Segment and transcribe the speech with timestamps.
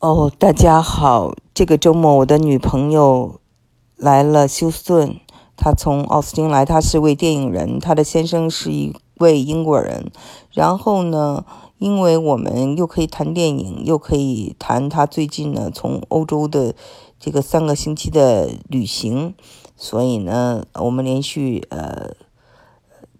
[0.00, 1.34] 哦，大家好！
[1.52, 3.38] 这个周末我的女朋友
[3.96, 5.20] 来了休斯顿，
[5.58, 10.10] 她从奥斯汀来，她是位电影人，她的先生是一位英国人。
[10.52, 11.44] 然后呢，
[11.76, 16.74] 因为我们又可以谈电影，又可以谈她最近呢从欧洲的
[17.18, 19.34] 这个三个星期的旅行，
[19.76, 22.12] 所以呢，我们连续呃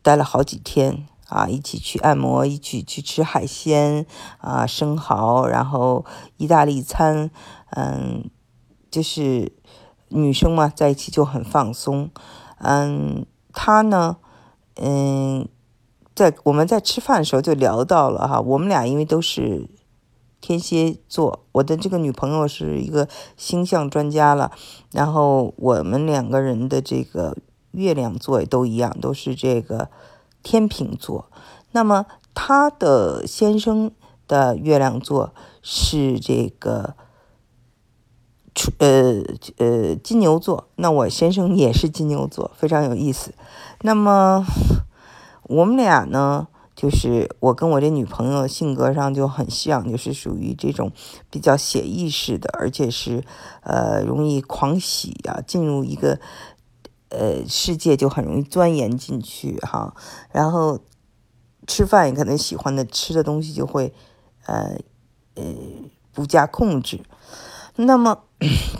[0.00, 1.06] 待了好几天。
[1.30, 4.04] 啊，一起去按摩，一起去吃海鲜
[4.38, 6.04] 啊，生蚝，然后
[6.36, 7.30] 意大利餐，
[7.70, 8.28] 嗯，
[8.90, 9.52] 就是
[10.08, 12.10] 女生嘛，在一起就很放松。
[12.58, 14.16] 嗯，他呢，
[14.74, 15.48] 嗯，
[16.16, 19.70] 在我们在吃饭的时候就聊到了哈，我们俩因为都是
[20.40, 24.50] 天蝎座，我的这个女朋友是一个星象专家了，
[24.90, 27.36] 然后我们两个人的这个
[27.70, 29.88] 月亮座也都一样，都是这个。
[30.42, 31.30] 天秤座，
[31.72, 33.90] 那么他的先生
[34.26, 36.94] 的月亮座是这个，
[38.78, 39.22] 呃
[39.58, 40.68] 呃金牛座。
[40.76, 43.34] 那我先生也是金牛座，非常有意思。
[43.82, 44.44] 那么
[45.44, 50.90] 我们俩呢，就是我跟我这女朋友性格上就很像，就是属于这种
[51.28, 53.24] 比较写意式的，而且是
[53.62, 56.18] 呃容易狂喜啊，进入一个。
[57.10, 59.94] 呃，世界就很容易钻研进去哈，
[60.32, 60.80] 然后
[61.66, 63.92] 吃饭也可能喜欢的吃的东西就会
[64.46, 64.78] 呃
[65.34, 65.44] 呃
[66.12, 67.00] 不加控制。
[67.76, 68.24] 那么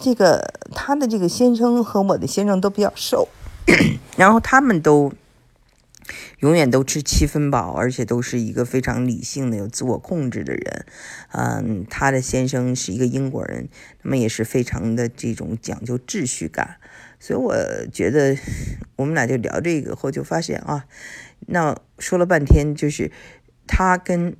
[0.00, 3.28] 这个他的这个先生和我的先生都比较瘦，
[4.16, 5.12] 然后他们都
[6.40, 10.86] 永远都吃七分饱，而且都是一个非常理性的、有自我控制的人。
[11.32, 13.68] 嗯，他的先生是一个英国人，
[14.02, 16.76] 那么也是非常的这种讲究秩序感。
[17.24, 17.56] 所以我
[17.90, 18.36] 觉得，
[18.96, 20.84] 我们俩就聊这个后，就发现啊，
[21.46, 23.10] 那说了半天，就是
[23.66, 24.36] 他跟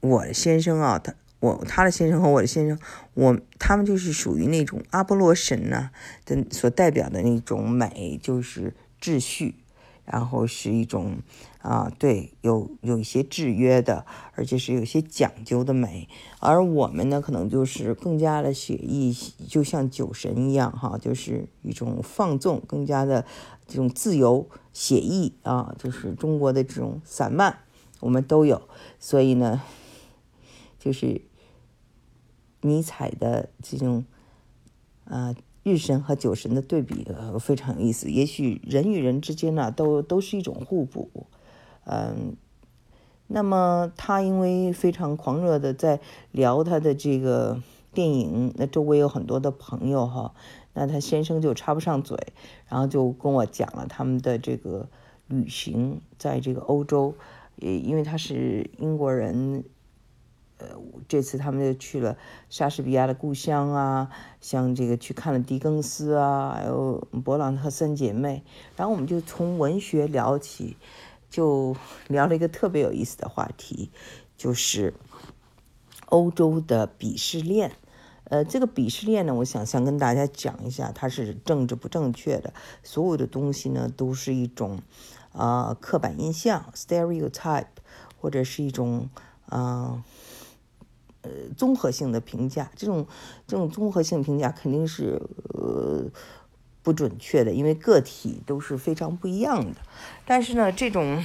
[0.00, 2.78] 我的先生啊，他我他的先生和我的先生，
[3.12, 5.90] 我他们就是属于那种阿波罗神呐
[6.24, 9.56] 的所代表的那种美，就是秩序。
[10.04, 11.16] 然后是一种
[11.60, 14.04] 啊，对，有有一些制约的，
[14.34, 16.08] 而且是有些讲究的美。
[16.40, 19.16] 而我们呢，可能就是更加的写意，
[19.48, 23.24] 就像酒神一样，哈，就是一种放纵，更加的
[23.66, 27.60] 这种自由写意啊，就是中国的这种散漫，
[28.00, 28.68] 我们都有。
[29.00, 29.62] 所以呢，
[30.78, 31.22] 就是
[32.60, 34.04] 尼采的这种
[35.04, 35.34] 啊。
[35.64, 41.26] 日神和酒神的对比呃非常有意思，也许人与人之间呢都都是一种互补，
[41.86, 42.36] 嗯，
[43.26, 47.62] 那么他因为非常狂热的在聊他的这个
[47.94, 50.34] 电影，那周围有很多的朋友哈，
[50.74, 52.18] 那他先生就插不上嘴，
[52.68, 54.86] 然后就跟我讲了他们的这个
[55.28, 57.14] 旅行，在这个欧洲，
[57.56, 59.64] 也因为他是英国人。
[60.58, 60.68] 呃，
[61.08, 62.16] 这次他们就去了
[62.48, 64.08] 莎士比亚的故乡啊，
[64.40, 68.44] 像这个去看了狄更斯啊，还有勃朗特三姐妹。
[68.76, 70.76] 然后我们就从文学聊起，
[71.28, 71.76] 就
[72.06, 73.90] 聊了一个特别有意思的话题，
[74.36, 74.94] 就是
[76.06, 77.72] 欧洲的鄙视链。
[78.30, 82.54] 呃，这个鄙视链呢，我想想跟大家讲一下，它是政治不正确的，
[82.84, 84.80] 所有的东西呢都是一种
[85.32, 87.66] 啊刻板印象 （stereotype）
[88.20, 89.10] 或者是一种
[89.46, 90.04] 啊。
[91.24, 93.06] 呃综合性的评价，这种
[93.46, 95.20] 这种综合性评价肯定是
[95.54, 96.04] 呃
[96.82, 99.80] 不准确的，因为个体都是非常不一样的。
[100.26, 101.24] 但是呢，这种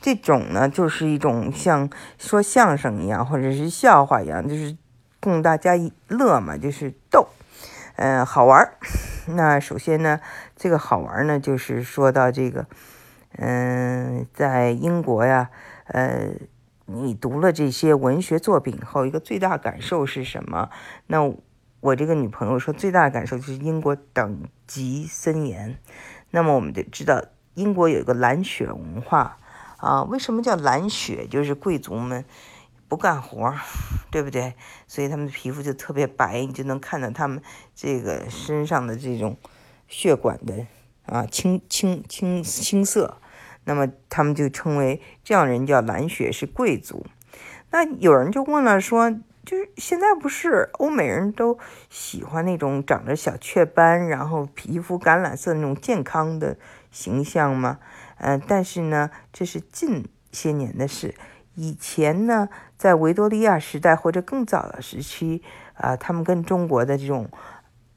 [0.00, 4.76] 这种呢，就是一种像说相声一样，或者是笑话一样，就是
[5.20, 5.72] 供大家
[6.08, 7.28] 乐嘛，就是逗，
[7.96, 8.76] 嗯，好玩儿。
[9.26, 10.20] 那首先呢，
[10.54, 12.66] 这个好玩呢，就是说到这个，
[13.38, 15.50] 嗯，在英国呀，
[15.86, 16.32] 呃。
[16.90, 20.70] 你读了这些文学作品后，一个最大感受是什么？
[21.06, 21.30] 那
[21.80, 25.78] 我这个女朋友说，最大的感受就是英国等级森严。
[26.30, 27.22] 那么我们得知道，
[27.52, 29.36] 英国有一个蓝血文化
[29.76, 30.02] 啊。
[30.04, 31.26] 为什么叫蓝血？
[31.26, 32.24] 就是贵族们
[32.88, 33.54] 不干活，
[34.10, 34.54] 对不对？
[34.86, 37.42] 所以他们的皮肤就特别白，你就能看到他们
[37.74, 39.36] 这个身上的这种
[39.86, 40.66] 血管的
[41.04, 43.18] 啊青青青青色。
[43.68, 47.04] 那么他们就称为这样人叫蓝血，是贵族。
[47.70, 49.10] 那有人就问了，说
[49.44, 51.58] 就是现在不是欧美人都
[51.90, 56.56] 喜欢那种长着小雀斑，然后皮肤橄榄色那种健康的
[56.90, 57.78] 形象吗？
[58.16, 61.14] 嗯，但是呢，这是近些年的事。
[61.54, 62.48] 以前呢，
[62.78, 65.42] 在维多利亚时代或者更早的时期，
[65.74, 67.28] 啊，他们跟中国的这种，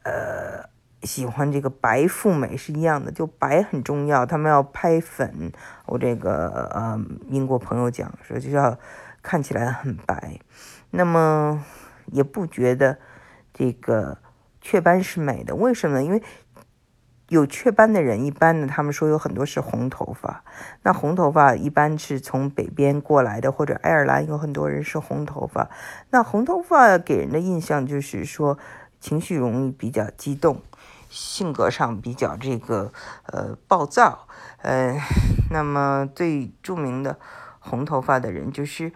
[0.03, 0.69] 呃。
[1.03, 4.25] 喜欢这个白富美是一样的，就白很重要。
[4.25, 5.51] 他们要拍粉，
[5.85, 6.99] 我这个呃
[7.29, 8.77] 英国朋友讲说就要
[9.21, 10.39] 看起来很白。
[10.91, 11.63] 那么
[12.07, 12.99] 也不觉得
[13.53, 14.17] 这个
[14.59, 15.55] 雀斑是美的。
[15.55, 16.03] 为什么？
[16.03, 16.21] 因为
[17.29, 20.43] 有雀斑的人，一般呢，他们说有很多是红头发。
[20.83, 25.69] 那红头发一般是从北边过来的，或者爱尔兰有很多人是红头发。
[26.09, 28.57] 那红头发给人的印象就是说
[28.99, 30.61] 情绪容易比较激动，
[31.11, 32.91] 性格上比较这个
[33.25, 34.27] 呃暴躁。
[34.63, 34.97] 呃，
[35.51, 37.19] 那么最著名的
[37.59, 38.91] 红头发的人就是。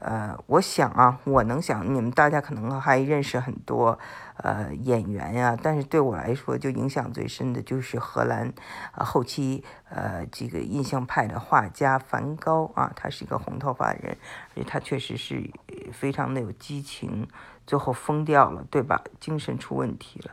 [0.00, 3.98] 呃，我想啊，我能想，你们大家可能还认识很多
[4.36, 8.52] 呃演员呀，但是对我来说，就影响最深的就是荷兰
[8.94, 14.16] 呃后期呃这个印象派的画家梵高啊，他是一个红头发人，
[14.54, 15.50] 而且他确实是
[15.92, 17.26] 非常的有激情，
[17.66, 19.02] 最后疯掉了，对吧？
[19.18, 20.30] 精神出问题了，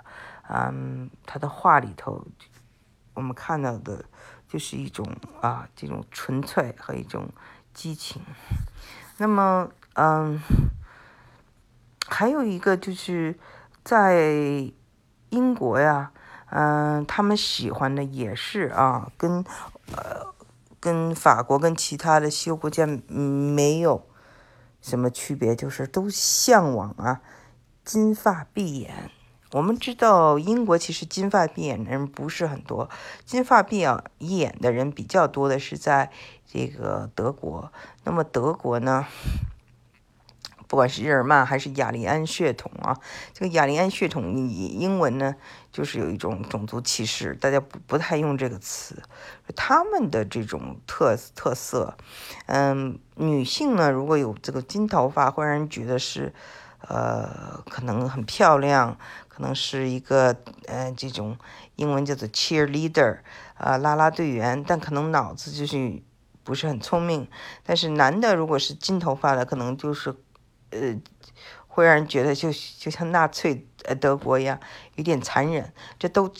[0.49, 2.25] 嗯，他的画里头
[3.13, 4.05] 我们看到的
[4.47, 5.05] 就是一种
[5.41, 7.29] 啊这种纯粹和一种
[7.73, 8.21] 激情。
[9.17, 10.39] 那么，嗯，
[12.07, 13.39] 还有一个就是
[13.83, 14.71] 在
[15.29, 16.11] 英国呀，
[16.49, 19.43] 嗯，他们喜欢的也是啊，跟
[19.95, 20.33] 呃
[20.79, 24.07] 跟法国跟其他的西欧国家没有
[24.81, 27.21] 什么区别，就是都向往啊
[27.83, 29.09] 金发碧眼。
[29.55, 32.89] 我们知道英国其实金发碧眼的人不是很多，
[33.23, 36.11] 金发碧眼眼的人比较多的是在。
[36.47, 37.69] 这个德国，
[38.05, 39.05] 那么德国呢？
[40.67, 42.97] 不管是日耳曼还是雅利安血统啊，
[43.33, 45.35] 这个雅利安血统你英文呢，
[45.73, 49.03] 就是有一种种族歧视，大家不不太用这个词。
[49.53, 51.97] 他们的这种特特色，
[52.45, 56.33] 嗯，女性呢，如果有这个金头发，会让人觉得是，
[56.87, 58.97] 呃，可能很漂亮，
[59.35, 60.35] 可能是一个，
[60.67, 61.37] 呃，这种
[61.75, 63.17] 英文叫做 cheerleader，
[63.55, 66.01] 啊，拉拉队员，但可能脑子就是。
[66.45, 67.27] 不是很聪明，
[67.63, 70.15] 但是男的如果是金头发的，可能就是，
[70.69, 70.95] 呃，
[71.67, 74.59] 会让人觉得就就像纳粹呃德国一样，
[74.93, 75.73] 有点残忍。
[75.97, 76.31] 这都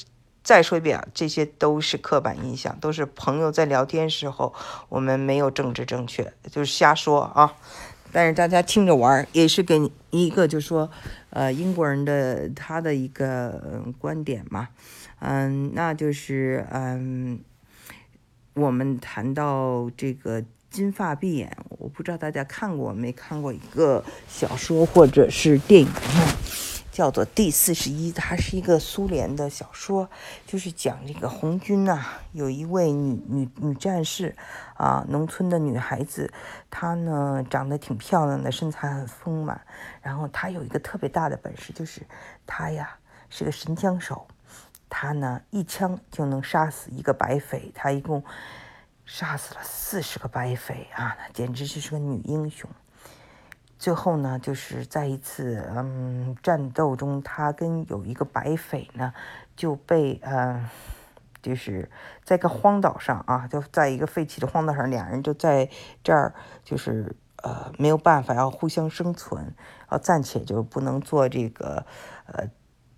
[0.44, 4.53] 再说一遍啊，这些都是刻板印象，都是朋友在聊天时候
[4.89, 7.56] 我们没有政治正确，就是瞎说啊。
[8.15, 10.89] 但是大家听着玩儿，也是给你一个就说，
[11.31, 14.69] 呃，英国人的他的一个观点嘛，
[15.19, 17.41] 嗯，那就是嗯。
[18.57, 25.88] 我们谈到这个金发碧眼，我不知道大家看过没看过一个小说或者是电影，
[26.95, 30.09] 叫做《第四十一》，它是一个苏联的小说，
[30.47, 32.01] 就是讲这个红军呐，
[32.31, 34.33] 有一位女女女战士
[34.75, 36.31] 啊，农村的女孩子，
[36.69, 39.59] 她呢长得挺漂亮的，身材很丰满，
[40.01, 42.01] 然后她有一个特别大的本事，就是
[42.47, 42.95] 她呀
[43.30, 44.25] 是个神枪手。
[44.88, 48.24] 他呢，一枪就能杀死一个白匪，他一共
[49.03, 52.69] 杀死了四十个白匪啊，那简直就是个女英雄。
[53.77, 59.13] 最后呢，就是在一次嗯战斗中，他跟有一个白匪呢
[59.56, 60.69] 就被呃，
[61.42, 61.89] 就是
[62.24, 65.69] 在一个荒岛上啊，就在一个废弃的荒岛上，两人就在
[66.04, 66.33] 这儿
[66.63, 69.54] 就是呃没有办法要互相生存，
[69.92, 71.86] 要暂且就不能做这个
[72.25, 72.50] 呃。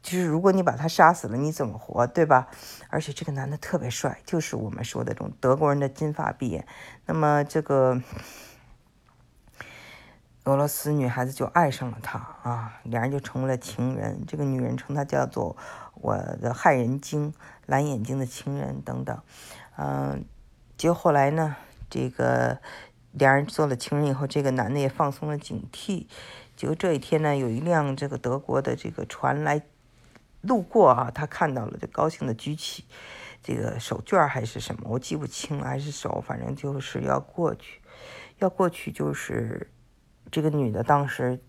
[0.04, 2.48] 就是如果你把他杀死了，你怎么活，对吧？
[2.88, 6.66] 而且这个男的特别帅，就是我们说的这种德国人的金发碧眼。
[7.06, 8.02] 那么这个
[10.48, 14.24] 俄罗斯女孩子就爱上了他啊，两人就成为了情人。
[14.26, 15.58] 这个女人称他叫做
[15.96, 17.34] 我的害人精，
[17.66, 19.22] 蓝眼睛的情人等等。
[19.76, 20.24] 嗯，
[20.78, 21.58] 结果后来呢，
[21.90, 22.60] 这个
[23.12, 26.08] 两人做了情人以后，这个男的也放松了警惕。
[26.56, 29.62] 结果这一天呢，有一辆这个德国的这个船来。
[30.42, 32.86] 路过啊，他看到了，就高兴的举起
[33.44, 37.82] 这个手绢还是什么，我记不清了，还是手，反正就是要过去，
[38.38, 39.70] 要过去，就是
[40.32, 41.40] 这个女的当时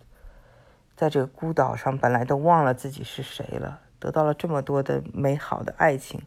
[0.96, 6.22] 在这个孤岛上，本来都忘了自己是谁了，得到了这么多的美好的爱情，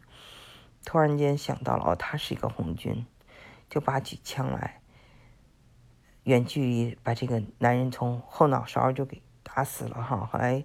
[0.84, 3.06] 突然间想到了，哦，他是一个红军，
[3.68, 4.80] 就拔起枪来，
[6.24, 10.64] 远距离把这个男人从后脑勺就给打死了哈，后来。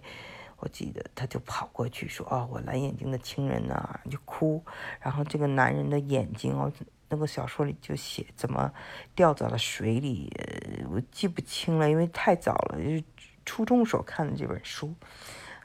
[0.59, 4.65] 我记得他就跑过去说：“哦，我蓝眼睛的亲人呐！”就哭。
[4.99, 6.73] 然后这个男人的眼睛哦，
[7.09, 8.71] 那个小说里就写怎么
[9.15, 10.31] 掉到了水里，
[10.91, 13.03] 我记不清了，因为太早了，就是
[13.45, 14.93] 初中时候看的这本书。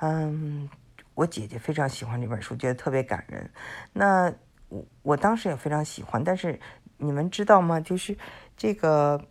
[0.01, 0.69] 嗯，
[1.15, 3.51] 我姐姐非常喜欢这本书，觉得特别感人。
[3.93, 4.33] 那
[4.69, 6.61] 我我当时也非常喜欢，但是
[6.97, 7.81] 你们知道吗？
[7.81, 8.17] 就是
[8.57, 9.29] 这个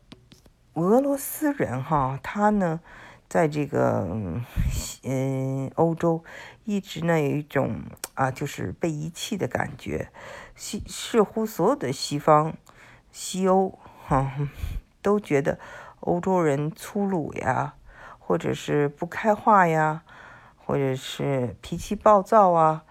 [0.74, 2.80] 俄罗斯人哈，他呢。
[3.32, 4.06] 在这个
[5.04, 6.22] 嗯欧洲，
[6.66, 7.82] 一直呢有一种
[8.14, 10.12] 啊，就是被遗弃的感觉。
[10.62, 12.54] 西似乎所有的西方、
[13.12, 14.32] 西欧哈，
[15.02, 15.58] 都觉得
[16.02, 17.74] 欧洲人粗鲁呀，
[18.20, 20.04] 或或者是不开化呀，
[20.56, 22.86] 或者是脾气暴躁啊。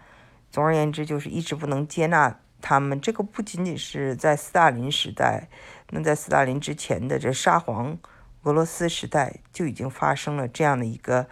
[0.50, 3.00] 总而言之，就是一直不能接纳他们。
[3.00, 5.48] 这个不仅仅是在斯大林时代，
[5.88, 7.96] 那在斯大林之前的这沙皇
[8.42, 11.26] 俄罗斯时代就已经发生了这样的一个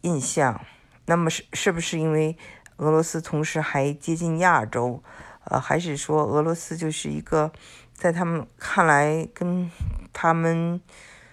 [0.00, 0.60] 印象。
[1.06, 2.36] 那么是是不是因为
[2.78, 5.00] 俄罗斯同时还接近亚洲？
[5.44, 7.52] 呃，还是说俄罗斯就是一个
[7.92, 9.70] 在他们看来跟
[10.12, 10.80] 他们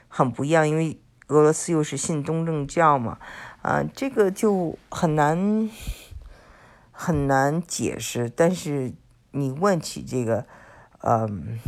[0.07, 0.69] 很不一样？
[0.69, 3.17] 因为俄罗斯又是信东正教嘛，
[3.63, 5.69] 啊，这个就很难。
[6.97, 8.93] 很难解释，但是
[9.31, 10.45] 你问起这个，
[11.01, 11.59] 嗯，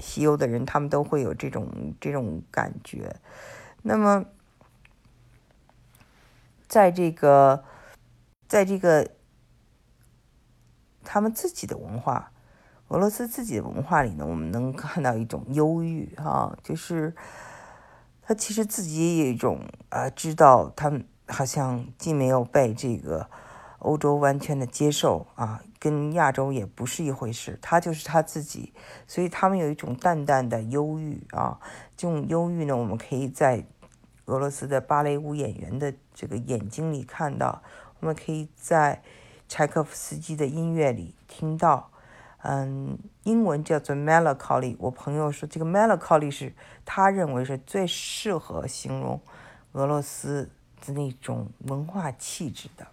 [0.00, 3.16] 西欧的人，他们都会有这种这种感觉。
[3.82, 4.24] 那么，
[6.66, 7.64] 在这个，
[8.48, 9.10] 在这个
[11.04, 12.32] 他们自己的文化，
[12.88, 17.14] 俄罗斯自己的文化里呢，我们能看到一种忧郁啊，就是
[18.22, 23.28] 他其实自己也有一种啊，知道他们好像既没有被这个。
[23.80, 27.56] 欧洲完全的接受啊，跟亚洲也不是一回事。
[27.62, 28.72] 他就是他自己，
[29.06, 31.60] 所以他们有一种淡淡的忧郁啊。
[31.96, 33.64] 这种忧郁呢，我们可以在
[34.24, 37.62] 俄罗斯的芭蕾舞演员的这个眼睛里看到，
[38.06, 39.02] 我们可以在
[39.48, 41.90] 柴可夫斯基的音乐里听到。
[42.44, 44.76] 嗯，英文叫做 melancholy。
[44.78, 49.20] 我朋友说，这个 melancholy 是他认为是最适合形容
[49.72, 50.48] 俄罗斯
[50.86, 52.86] 的那种文化气质的。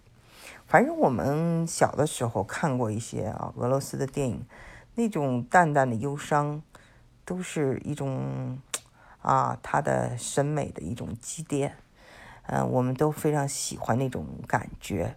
[0.66, 4.44] 反正我们小的时候看过一些啊俄罗斯的电影，
[4.96, 6.60] 那种淡淡的忧伤，
[7.24, 8.58] 都是一种
[9.22, 11.76] 啊他的审美的一种积淀，
[12.46, 15.16] 嗯，我们都非常喜欢那种感觉。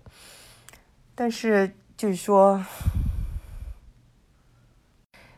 [1.16, 2.64] 但是就是说，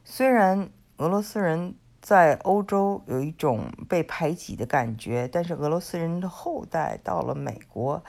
[0.04, 8.04] 虽然俄罗斯人在欧洲有一种被排挤的感觉，但是俄罗斯人的后代到了美国。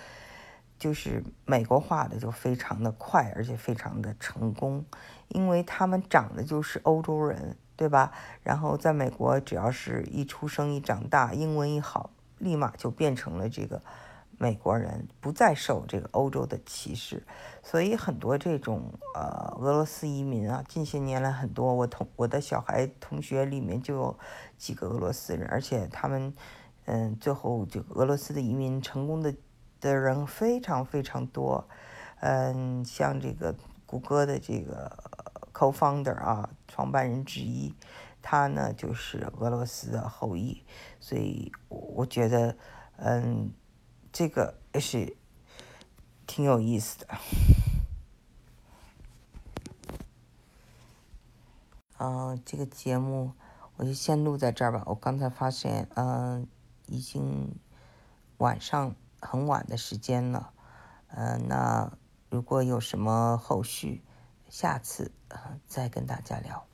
[0.79, 4.83] 就是美国化的就非常的快，而且非常的成功，
[5.29, 8.11] 因为他们长得就是欧洲人，对吧？
[8.43, 12.09] 然后在美国，只要是一出生一长大，英文一好，
[12.41, 13.81] 立马就变成了这个
[14.39, 17.23] 美国人，不再受这个欧洲的歧视。
[17.63, 24.19] 所以很多这种呃俄罗斯移民啊，近些年来很多，我同我的小孩同学里面就有
[24.59, 26.35] 几个俄罗斯人，而且他们
[26.87, 29.33] 嗯最后这个俄罗斯的移民成功的。
[29.81, 31.67] 的人非常非常多，
[32.21, 33.55] 嗯，像这个
[33.87, 34.95] 谷歌的这个
[35.55, 37.75] co-founder 啊，创办人之一，
[38.23, 40.65] 他呢就是俄罗斯的后裔，
[41.01, 42.57] 所以我觉得，
[42.97, 43.53] 嗯，
[44.13, 45.17] 这个也是
[46.27, 47.07] 挺有意思的。
[51.99, 53.33] 嗯， 这个节目
[53.77, 54.83] 我就先录在这儿吧。
[54.87, 56.47] 我刚才发现，嗯，
[56.87, 57.55] 已经
[58.39, 58.95] 晚上。
[59.23, 60.55] 很晚的时间了，
[61.09, 61.93] 嗯，那
[62.31, 64.03] 如果有什么后续，
[64.49, 65.13] 下次
[65.67, 66.70] 再跟大家聊。